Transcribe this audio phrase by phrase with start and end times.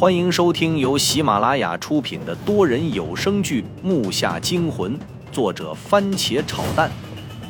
[0.00, 4.98] 欢迎收听由喜马拉雅出品的多人有声剧《木下惊魂》，
[5.30, 6.90] 作者番茄炒蛋，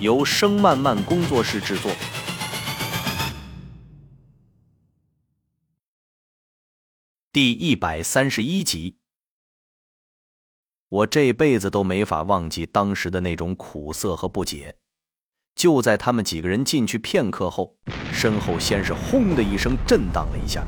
[0.01, 1.93] 由声漫漫工作室制作。
[7.31, 8.96] 第一百三十一集，
[10.88, 14.74] 我这辈子都没法忘记当时的那种苦涩和不解。
[15.54, 17.77] 就在他们几个人进去片刻后，
[18.12, 20.66] 身后先是轰的一声震荡了一下。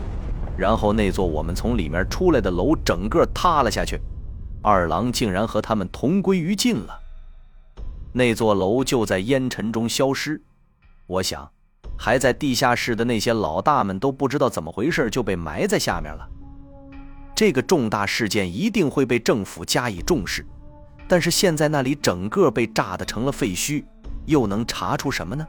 [0.56, 4.00] 然后那座我们从里面出来的楼整个塌了下去，
[4.62, 6.98] 二郎竟然和他们同归于尽了。
[8.12, 10.40] 那座楼就在烟尘中消失。
[11.06, 11.50] 我想，
[11.98, 16.28] 还在地下室的那些老大们都不知道怎么回事就被埋在下面了。
[17.34, 20.46] 这个重大事件一定会被政府加以重视，
[21.08, 23.82] 但是现在那里整个被炸得成了废墟，
[24.26, 25.46] 又能查出什么呢？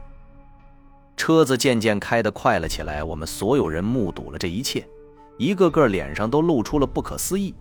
[1.16, 4.86] 车子渐渐开得快了起来，我们所有人目睹了这一切。
[5.36, 7.54] 一个个脸上都露出了不可思议，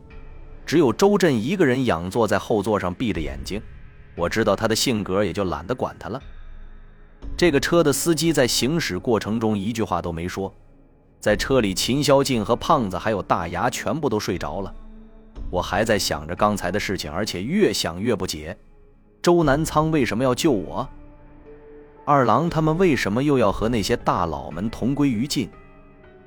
[0.66, 3.62] 只有周震一个人仰坐在后座上闭着眼睛。
[4.16, 6.22] 我知道他的性格，也就懒得管他了。
[7.36, 10.54] 这个车的司机在行驶过程中一句话都没说，
[11.20, 14.74] 在车里，秦霄静和胖子还有大牙全部都睡着了。
[15.50, 18.56] 我还在想着刚才的事情，而且越想越不解：
[19.22, 20.88] 周南仓为什么要救我？
[22.06, 25.50] 二郎他们为什么又要和那些大佬们同归于尽？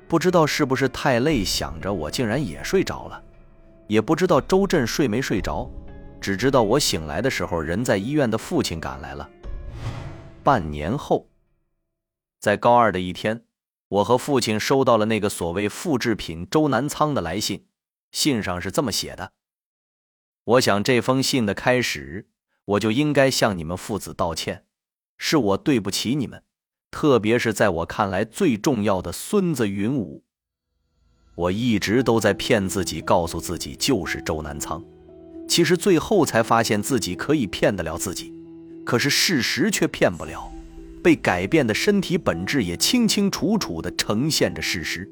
[0.07, 3.23] 不知道是不是太累，想着我竟然也睡着了，
[3.87, 5.69] 也不知道周震睡没睡着，
[6.19, 9.29] 只知道我醒来的时候，人在医院的父亲赶来了。
[10.43, 11.27] 半年后，
[12.39, 13.43] 在高二的一天，
[13.89, 17.67] 我和父亲收到了那个所谓复制品周南仓的来信，
[18.11, 19.33] 信上是这么写的。
[20.45, 22.29] 我想这封信的开始，
[22.65, 24.63] 我就应该向你们父子道歉，
[25.17, 26.43] 是我对不起你们。
[26.89, 30.23] 特别是在我看来最重要的孙子云武，
[31.35, 34.83] 我一直都在骗自己，告诉自己就是周南仓。
[35.47, 38.33] 其实最后才发现自己可以骗得了自己，
[38.85, 40.49] 可是事实却骗不了。
[41.03, 45.09] 被改变的身体本质也清清楚楚地呈现着事实。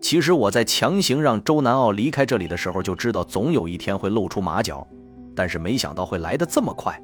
[0.00, 4.86] 其实我在强行让周南傲离开这里的时候，就知道总有一天会露出马脚，
[5.34, 7.00] 但是没想到会来得这么快。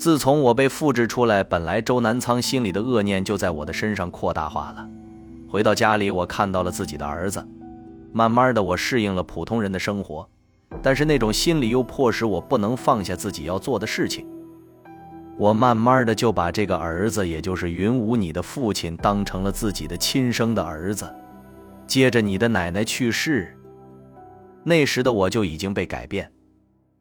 [0.00, 4.88] 自从我被复制出来，本来周南仓心里的恶念就在我的身上扩大化了。
[5.46, 7.46] 回到家里，我看到了自己的儿子，
[8.10, 10.26] 慢慢的我适应了普通人的生活，
[10.80, 14.26] 但是那种心理又迫使我不能放下自己要做的事情。
[15.36, 21.14] 我慢慢的就把这个儿子，也就是云武你的父亲，当成了自己的亲生的儿子。
[21.86, 23.54] 接着你的奶奶去世，
[24.64, 26.32] 那时的我就已经被改变，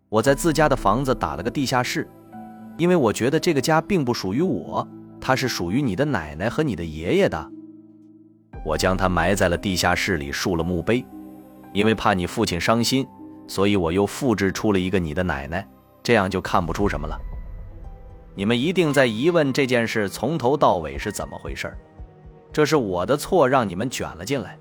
[0.09, 2.05] 我在自家的房子打了个地下室。
[2.79, 4.87] 因为我觉得这个家并不属于我，
[5.19, 7.51] 它是属于你的奶奶和你的爷爷的。
[8.65, 11.05] 我将它埋在了地下室里，竖了墓碑。
[11.73, 13.05] 因为怕你父亲伤心，
[13.47, 15.67] 所以我又复制出了一个你的奶奶，
[16.01, 17.19] 这样就看不出什么了。
[18.33, 21.71] 你们一定在疑问这件事从头到尾是怎么回事
[22.53, 24.57] 这是我的错，让你们卷了进来。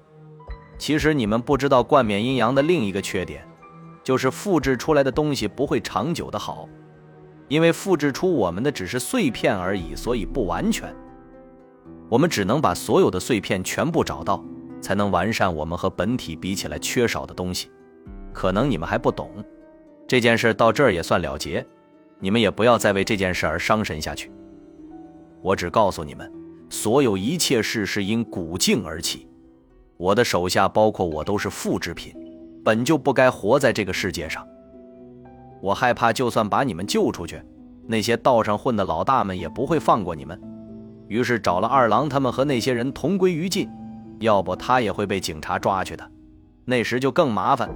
[0.76, 3.46] 其实你们不知道冠冕阴阳的另一个缺点，
[4.02, 6.68] 就是复制出来的东西不会长久的好。
[7.48, 10.94] 因为复制出我们的只是碎片而已，所以不完全。
[12.08, 14.44] 我们只能把所有的碎片全部找到，
[14.80, 17.70] 才能完善我们和本体比起来缺少的东西。
[18.32, 19.30] 可能你们还不懂，
[20.06, 21.66] 这件事到这儿也算了结，
[22.20, 24.30] 你们也不要再为这件事而伤神下去。
[25.42, 26.30] 我只告诉你们，
[26.68, 29.26] 所有一切事是因古镜而起。
[29.96, 32.14] 我的手下，包括我，都是复制品，
[32.64, 34.46] 本就不该活在这个世界上。
[35.60, 37.42] 我害怕，就算把你们救出去，
[37.86, 40.40] 那些道上混的老大们也不会放过你们。
[41.08, 43.68] 于是找了二郎他们和那些人同归于尽，
[44.20, 46.10] 要不他也会被警察抓去的，
[46.64, 47.68] 那时就更麻烦。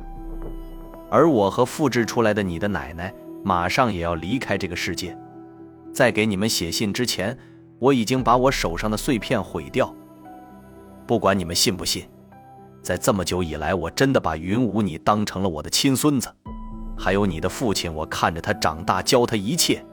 [1.10, 3.12] 而我和复制出来的你的奶奶，
[3.42, 5.16] 马上也要离开这个世界。
[5.92, 7.36] 在给你们写信之前，
[7.78, 9.94] 我已经把我手上的碎片毁掉。
[11.06, 12.08] 不管你们信不信，
[12.82, 16.28] 在这么久以来，我真的把云武你当成了我的亲孙子。
[16.96, 19.84] 还有你的父亲，我看着他长大，教他一切，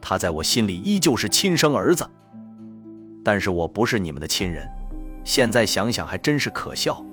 [0.00, 2.08] 他在我心里依旧是亲生儿子。
[3.24, 4.68] 但是我不是你们的亲人，
[5.24, 7.04] 现在想想还真是可笑。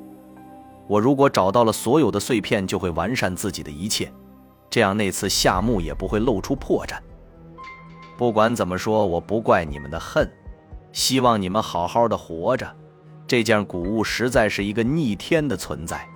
[0.88, 4.12] 我如果找到了所有的碎片，就会完善自己的一切，
[4.70, 6.98] 这样那次夏目也不会露出破绽。
[8.18, 10.30] 不管怎么说，我不怪你们的恨，
[10.94, 12.72] 希望你们好好的活着。
[13.28, 16.08] 这件古物实在是一个逆天的存在。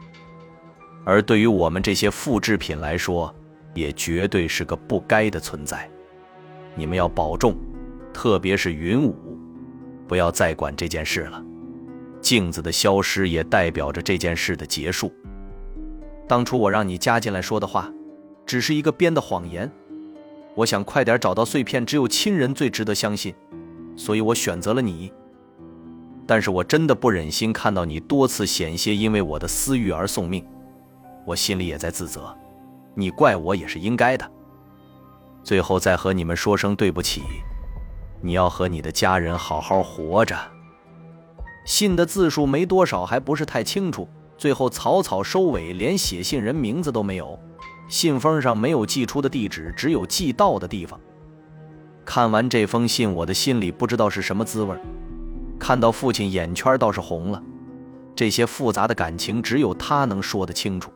[1.09, 3.33] 而对于我们这些复制品来说，
[3.73, 5.89] 也绝对是个不该的存在。
[6.75, 7.57] 你们要保重，
[8.13, 9.15] 特别是云武，
[10.07, 11.43] 不要再管这件事了。
[12.21, 15.11] 镜子的消失也代表着这件事的结束。
[16.27, 17.91] 当初我让你加进来说的话，
[18.45, 19.71] 只是一个编的谎言。
[20.53, 23.33] 我想快点找到碎片，只有亲人最值得相信，
[23.95, 25.11] 所以我选择了你。
[26.27, 30.45] 但是我真的不忍心看到你多次险些因为我的私欲而送命，
[31.29, 32.35] 我心里也在自责。
[32.95, 34.29] 你怪我也是应该的。
[35.43, 37.21] 最后再和你们说声对不起，
[38.19, 40.35] 你要和你的家人好好活着。
[41.65, 44.09] 信的字数没多少，还不是太清楚，
[44.39, 47.39] 最后草草收尾，连写信人名字都没有。
[47.87, 50.99] 信封上没有寄出的地址，只有寄到的地方。
[52.03, 54.75] 看完这封信，我的心里不知道是什么滋味。
[55.59, 57.43] 看到父亲，眼圈倒是红了。
[58.15, 60.91] 这些复杂的感情，只有他能说得清楚，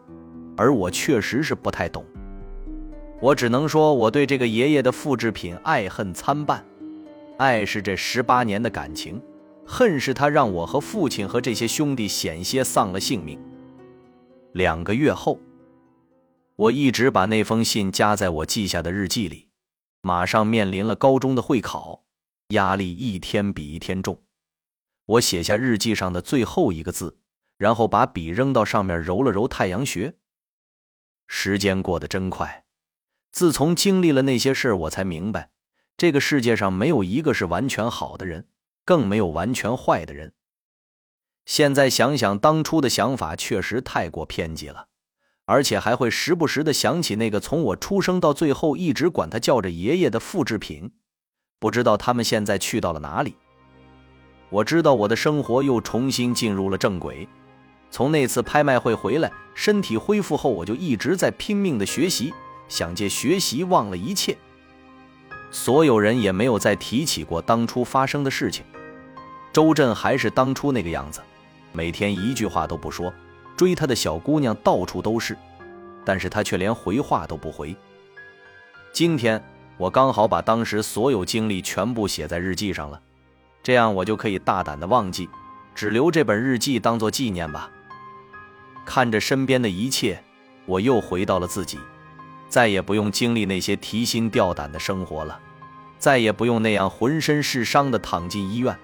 [0.56, 2.06] 而我确实是不太懂。
[3.20, 6.64] 我只能说，我对这个爷爷的复制品爱恨参半。
[7.38, 9.22] 爱是这十八年的感情，
[9.66, 13.40] 恨是他让我和父亲和这些兄弟险些丧了性命。
[14.52, 15.40] 两个月后。
[16.56, 19.48] 我一直把那封信夹在我记下的日记里，
[20.02, 22.04] 马上面临了高中的会考，
[22.50, 24.22] 压力一天比一天重。
[25.08, 27.18] 我写下日记上的最后一个字，
[27.58, 30.14] 然后把笔扔到上面，揉了揉太阳穴。
[31.36, 32.64] 时间过得真快，
[33.32, 35.50] 自从经历了那些事儿，我才明白，
[35.98, 38.48] 这个世界上没有一个是完全好的人，
[38.86, 40.34] 更没有完全坏的人。
[41.44, 44.90] 现在想想，当初的想法确实太过偏激了。
[45.46, 50.92] 而且还会时不时的想起那个从我出生到最后一直管他叫着爷爷的复制品，
[51.60, 53.36] 不知道他们现在去到了哪里。
[54.50, 57.28] 我知道我的生活又重新进入了正轨。
[57.94, 62.34] 从那次拍卖会回来，身体恢复后，我就一直在拼命的学习，
[62.68, 64.36] 想借学习忘了一切。
[65.52, 68.66] 所有人也没有再提起过当初发生的事情。
[69.54, 71.22] 周震还是当初那个样子，
[71.72, 73.14] 每天一句话都不说。
[73.56, 75.38] 追他的小姑娘到处都是，
[76.04, 77.76] 但是他却连回话都不回。
[78.92, 79.40] 今天
[79.78, 83.00] 我刚好把当时所有经历全部写在日记上了，
[83.62, 85.30] 这样我就可以大胆的忘记，
[85.76, 87.70] 只留这本日记当做纪念吧。
[88.86, 90.24] 看着身边的一切，
[90.66, 91.80] 我又回到了自己，
[92.50, 95.40] 再也不用经历那些提心吊胆的生活了，
[96.00, 98.78] 再也不用那样浑身是伤的躺进医院。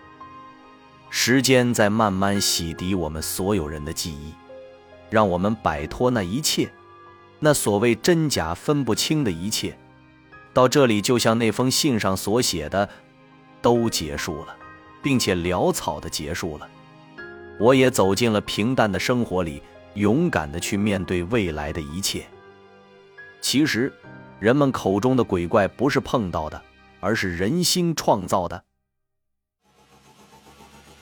[1.10, 4.34] 时间在慢慢洗涤我们所有人的记忆。
[5.10, 6.69] 让我们摆脱那一切，
[7.40, 9.75] 那所谓真假分不清的一切，
[10.54, 12.88] 到这里就像那封信上所写的，
[13.60, 14.56] 都结束了，
[15.01, 16.69] 并且潦草的结束了。
[17.60, 19.63] 我也走进了平淡的生活里，
[19.95, 22.25] 勇敢的去面对未来的一切。
[23.41, 23.91] 其实，
[24.39, 26.62] 人们口中的鬼怪不是碰到的，
[27.00, 28.63] 而是人心创造的。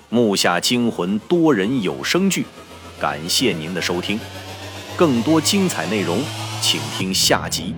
[0.09, 2.45] 木下惊魂多人有声剧。
[2.99, 4.19] 感谢您的收听，
[4.95, 6.19] 更多精彩内容，
[6.61, 7.75] 请听下集。